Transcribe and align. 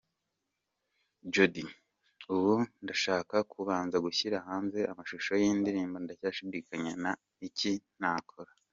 Jody: 1.33 1.65
Ubu 2.33 2.53
ndashaka 2.83 3.35
kubanza 3.53 3.95
gushyira 4.05 4.37
hanze 4.47 4.79
amashusho 4.91 5.31
y’indirimbo 5.41 5.97
“Ndacyashidikanya 5.99 6.93
na 7.03 7.11
“Ni 7.39 7.47
Iki 7.49 7.71
Ntakora”. 7.99 8.51